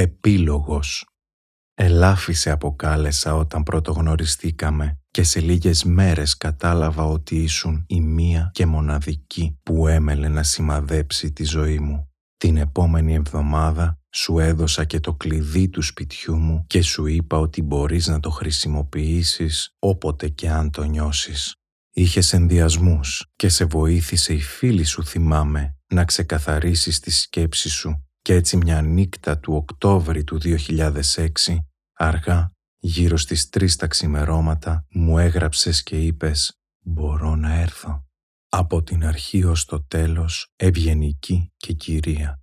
[0.00, 1.06] Επίλογος
[1.74, 9.58] Ελάφισε αποκάλεσα όταν πρωτογνωριστήκαμε και σε λίγες μέρες κατάλαβα ότι ήσουν η μία και μοναδική
[9.62, 12.10] που έμελε να σημαδέψει τη ζωή μου.
[12.36, 17.62] Την επόμενη εβδομάδα σου έδωσα και το κλειδί του σπιτιού μου και σου είπα ότι
[17.62, 21.54] μπορείς να το χρησιμοποιήσεις όποτε και αν το νιώσεις.
[21.90, 28.34] Είχες ενδιασμούς και σε βοήθησε η φίλη σου θυμάμαι να ξεκαθαρίσεις τη σκέψη σου και
[28.34, 31.28] έτσι μια νύχτα του Οκτώβρη του 2006
[31.92, 38.02] αργά γύρω στις τρεις τα ξημερώματα μου έγραψες και είπες «Μπορώ να έρθω».
[38.48, 42.40] Από την αρχή ως το τέλος ευγενική και κυρία.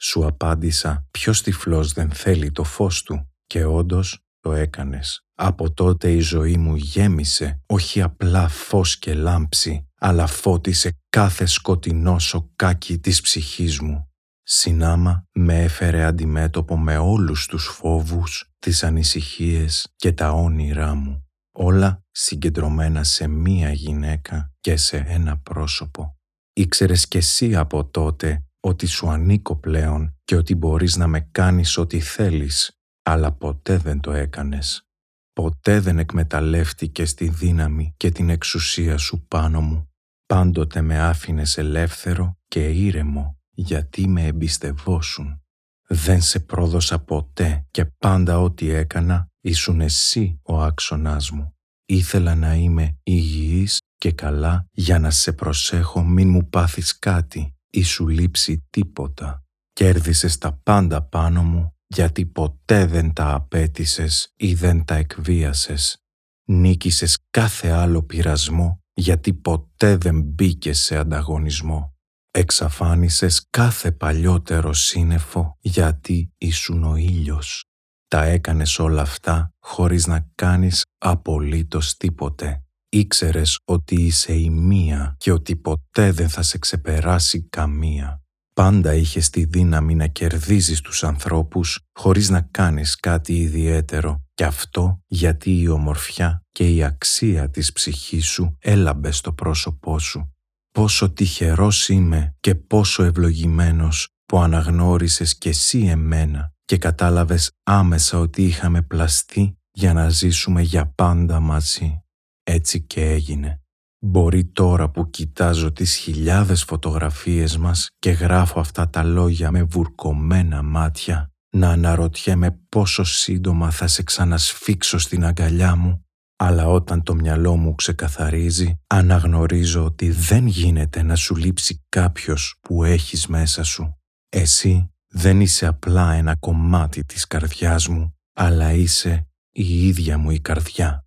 [0.00, 5.20] Σου απάντησα ποιος τυφλός δεν θέλει το φως του και όντως το έκανες.
[5.34, 12.18] Από τότε η ζωή μου γέμισε όχι απλά φως και λάμψη, αλλά φώτισε κάθε σκοτεινό
[12.18, 14.10] σοκάκι της ψυχής μου.
[14.48, 21.28] Συνάμα με έφερε αντιμέτωπο με όλους τους φόβους, τις ανησυχίες και τα όνειρά μου.
[21.52, 26.18] Όλα συγκεντρωμένα σε μία γυναίκα και σε ένα πρόσωπο.
[26.52, 31.76] Ήξερες κι εσύ από τότε ότι σου ανήκω πλέον και ότι μπορείς να με κάνεις
[31.76, 34.88] ό,τι θέλεις, αλλά ποτέ δεν το έκανες.
[35.32, 39.90] Ποτέ δεν εκμεταλλεύτηκες τη δύναμη και την εξουσία σου πάνω μου.
[40.26, 45.40] Πάντοτε με άφηνες ελεύθερο και ήρεμο γιατί με εμπιστευόσουν.
[45.88, 51.56] Δεν σε πρόδωσα ποτέ και πάντα ό,τι έκανα ήσουν εσύ ο άξονάς μου.
[51.86, 57.82] Ήθελα να είμαι υγιής και καλά για να σε προσέχω μην μου πάθεις κάτι ή
[57.82, 59.44] σου λείψει τίποτα.
[59.72, 65.96] Κέρδισες τα πάντα πάνω μου γιατί ποτέ δεν τα απέτησες ή δεν τα εκβίασες.
[66.44, 71.95] Νίκησες κάθε άλλο πειρασμό γιατί ποτέ δεν μπήκες σε ανταγωνισμό.
[72.38, 77.64] Εξαφάνισες κάθε παλιότερο σύννεφο γιατί ήσουν ο ήλιος.
[78.08, 82.64] Τα έκανες όλα αυτά χωρίς να κάνεις απολύτως τίποτε.
[82.88, 88.22] Ήξερες ότι είσαι η μία και ότι ποτέ δεν θα σε ξεπεράσει καμία.
[88.52, 95.02] Πάντα είχες τη δύναμη να κερδίζεις τους ανθρώπους χωρίς να κάνεις κάτι ιδιαίτερο και αυτό
[95.06, 100.35] γιατί η ομορφιά και η αξία της ψυχής σου έλαμπε στο πρόσωπό σου.
[100.76, 108.44] Πόσο τυχερός είμαι και πόσο ευλογημένος που αναγνώρισες κι εσύ εμένα και κατάλαβες άμεσα ότι
[108.44, 112.02] είχαμε πλαστεί για να ζήσουμε για πάντα μαζί.
[112.42, 113.60] Έτσι και έγινε.
[113.98, 120.62] Μπορεί τώρα που κοιτάζω τις χιλιάδες φωτογραφίες μας και γράφω αυτά τα λόγια με βουρκωμένα
[120.62, 126.05] μάτια, να αναρωτιέμαι πόσο σύντομα θα σε ξανασφίξω στην αγκαλιά μου,
[126.36, 132.84] αλλά όταν το μυαλό μου ξεκαθαρίζει, αναγνωρίζω ότι δεν γίνεται να σου λείψει κάποιος που
[132.84, 133.98] έχεις μέσα σου.
[134.28, 140.40] Εσύ δεν είσαι απλά ένα κομμάτι της καρδιάς μου, αλλά είσαι η ίδια μου η
[140.40, 141.06] καρδιά.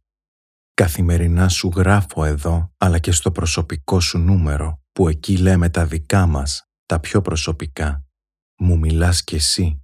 [0.74, 6.26] Καθημερινά σου γράφω εδώ, αλλά και στο προσωπικό σου νούμερο, που εκεί λέμε τα δικά
[6.26, 8.04] μας, τα πιο προσωπικά.
[8.58, 9.82] Μου μιλάς κι εσύ.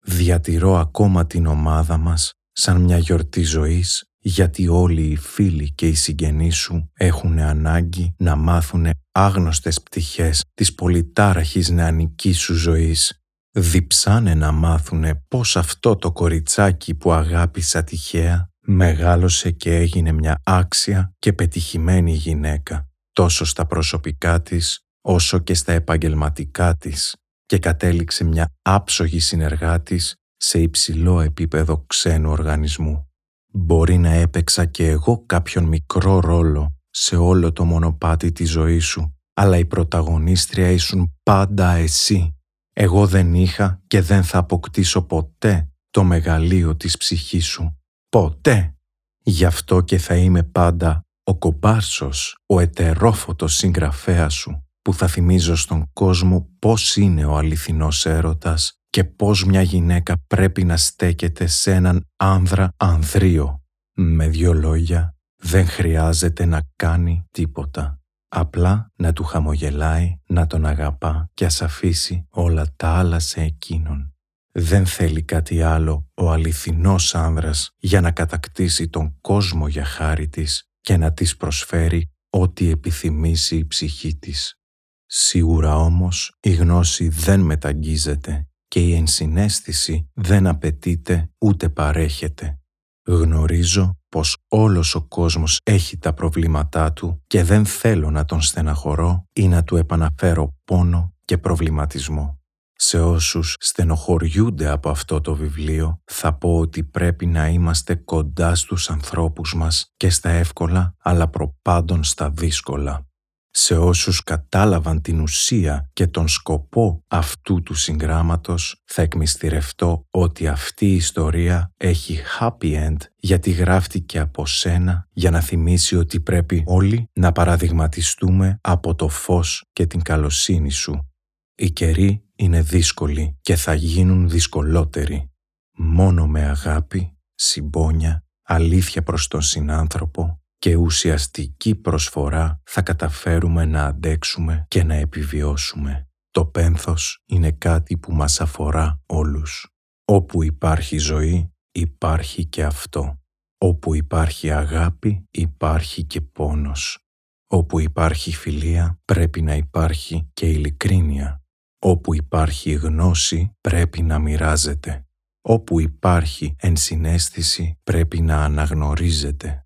[0.00, 5.94] Διατηρώ ακόμα την ομάδα μας σαν μια γιορτή ζωής, γιατί όλοι οι φίλοι και οι
[5.94, 13.16] συγγενείς σου έχουν ανάγκη να μάθουν άγνωστες πτυχές της πολυτάραχης νεανικής σου ζωής.
[13.50, 21.14] Διψάνε να μάθουνε πώς αυτό το κοριτσάκι που αγάπησα τυχαία μεγάλωσε και έγινε μια άξια
[21.18, 27.16] και πετυχημένη γυναίκα, τόσο στα προσωπικά της όσο και στα επαγγελματικά της
[27.46, 33.11] και κατέληξε μια άψογη συνεργάτης σε υψηλό επίπεδο ξένου οργανισμού.
[33.54, 39.18] Μπορεί να έπαιξα και εγώ κάποιον μικρό ρόλο σε όλο το μονοπάτι της ζωής σου,
[39.34, 42.36] αλλά η πρωταγωνίστρια ήσουν πάντα εσύ.
[42.72, 47.78] Εγώ δεν είχα και δεν θα αποκτήσω ποτέ το μεγαλείο της ψυχής σου.
[48.08, 48.76] Ποτέ.
[49.24, 55.56] Γι' αυτό και θα είμαι πάντα ο κομπάρσος, ο ετερόφωτος συγγραφέας σου, που θα θυμίζω
[55.56, 61.72] στον κόσμο πώς είναι ο αληθινός έρωτας και πώς μια γυναίκα πρέπει να στέκεται σε
[61.72, 63.62] έναν άνδρα ανδρείο.
[63.92, 68.00] Με δυο λόγια, δεν χρειάζεται να κάνει τίποτα.
[68.28, 74.14] Απλά να του χαμογελάει, να τον αγαπά και ας αφήσει όλα τα άλλα σε εκείνον.
[74.52, 80.68] Δεν θέλει κάτι άλλο ο αληθινός άνδρας για να κατακτήσει τον κόσμο για χάρη της
[80.80, 84.58] και να της προσφέρει ό,τι επιθυμήσει η ψυχή της.
[85.06, 92.60] Σίγουρα όμως η γνώση δεν μεταγγίζεται και η ενσυναίσθηση δεν απαιτείται ούτε παρέχεται.
[93.06, 99.28] Γνωρίζω πως όλος ο κόσμος έχει τα προβλήματά του και δεν θέλω να τον στεναχωρώ
[99.32, 102.40] ή να του επαναφέρω πόνο και προβληματισμό.
[102.72, 108.90] σε όσους στενοχωριούνται από αυτό το βιβλίο, θα πω ότι πρέπει να είμαστε κοντά στους
[108.90, 113.06] ανθρώπους μας και στα εύκολα, αλλά προπάντων στα δύσκολα.
[113.54, 120.86] Σε όσους κατάλαβαν την ουσία και τον σκοπό αυτού του συγγράμματος, θα εκμυστηρευτώ ότι αυτή
[120.86, 127.10] η ιστορία έχει happy end γιατί γράφτηκε από σένα για να θυμίσει ότι πρέπει όλοι
[127.12, 131.08] να παραδειγματιστούμε από το φως και την καλοσύνη σου.
[131.54, 135.30] Οι καιροί είναι δύσκολοι και θα γίνουν δυσκολότεροι.
[135.76, 144.64] Μόνο με αγάπη, συμπόνια, αλήθεια προς τον συνάνθρωπο και ουσιαστική προσφορά θα καταφέρουμε να αντέξουμε
[144.68, 146.08] και να επιβιώσουμε.
[146.30, 149.74] Το πένθος είναι κάτι που μας αφορά όλους.
[150.04, 153.20] Όπου υπάρχει ζωή, υπάρχει και αυτό.
[153.58, 157.06] Όπου υπάρχει αγάπη, υπάρχει και πόνος.
[157.46, 161.44] Όπου υπάρχει φιλία, πρέπει να υπάρχει και ειλικρίνεια.
[161.78, 165.06] Όπου υπάρχει γνώση πρέπει να μοιράζεται.
[165.40, 169.61] Όπου υπάρχει ενσυναίσθηση πρέπει να αναγνωρίζεται.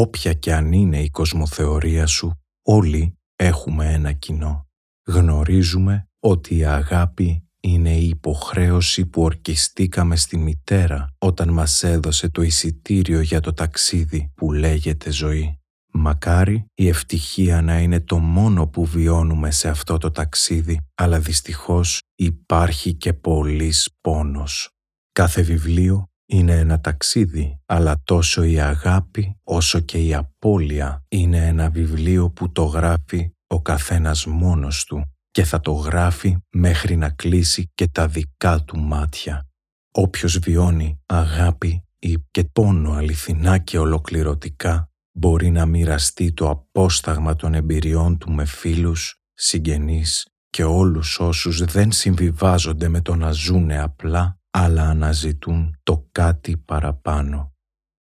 [0.00, 4.66] Όποια και αν είναι η κοσμοθεωρία σου, όλοι έχουμε ένα κοινό.
[5.06, 12.42] Γνωρίζουμε ότι η αγάπη είναι η υποχρέωση που ορκιστήκαμε στη μητέρα όταν μας έδωσε το
[12.42, 15.58] εισιτήριο για το ταξίδι που λέγεται ζωή.
[15.92, 22.00] Μακάρι η ευτυχία να είναι το μόνο που βιώνουμε σε αυτό το ταξίδι, αλλά δυστυχώς
[22.14, 24.70] υπάρχει και πολύς πόνος.
[25.12, 31.70] Κάθε βιβλίο είναι ένα ταξίδι, αλλά τόσο η αγάπη όσο και η απώλεια είναι ένα
[31.70, 37.70] βιβλίο που το γράφει ο καθένας μόνος του και θα το γράφει μέχρι να κλείσει
[37.74, 39.48] και τα δικά του μάτια.
[39.92, 47.54] Όποιος βιώνει αγάπη ή και πόνο αληθινά και ολοκληρωτικά μπορεί να μοιραστεί το απόσταγμα των
[47.54, 54.40] εμπειριών του με φίλους, συγγενείς και όλους όσους δεν συμβιβάζονται με το να ζούνε απλά,
[54.60, 57.54] αλλά αναζητούν το κάτι παραπάνω.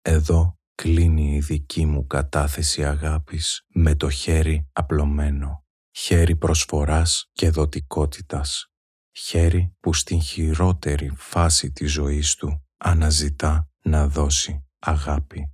[0.01, 8.71] Εδώ κλείνει η δική μου κατάθεση αγάπης με το χέρι απλωμένο, χέρι προσφοράς και δοτικότητας,
[9.11, 15.51] χέρι που στην χειρότερη φάση της ζωής του αναζητά να δώσει αγάπη.